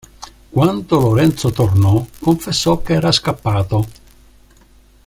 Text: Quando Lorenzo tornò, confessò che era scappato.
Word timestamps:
Quando 0.49 0.99
Lorenzo 0.99 1.51
tornò, 1.51 2.03
confessò 2.17 2.81
che 2.81 2.93
era 2.93 3.11
scappato. 3.11 3.87